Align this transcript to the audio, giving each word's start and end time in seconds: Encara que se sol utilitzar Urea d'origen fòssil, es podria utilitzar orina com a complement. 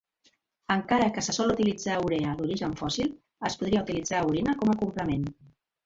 Encara 0.75 1.09
que 1.17 1.23
se 1.27 1.35
sol 1.37 1.53
utilitzar 1.55 1.99
Urea 2.07 2.33
d'origen 2.41 2.75
fòssil, 2.83 3.15
es 3.51 3.61
podria 3.63 3.87
utilitzar 3.87 4.27
orina 4.33 4.61
com 4.63 4.73
a 4.77 4.81
complement. 4.85 5.35